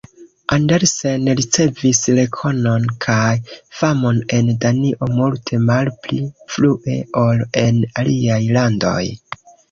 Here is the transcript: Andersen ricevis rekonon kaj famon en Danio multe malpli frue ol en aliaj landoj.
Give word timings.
Andersen 0.55 1.25
ricevis 1.39 1.99
rekonon 2.19 2.87
kaj 3.05 3.27
famon 3.81 4.21
en 4.37 4.49
Danio 4.63 5.09
multe 5.19 5.59
malpli 5.65 6.17
frue 6.55 6.97
ol 7.25 7.45
en 7.65 7.79
aliaj 8.05 8.39
landoj. 8.57 9.03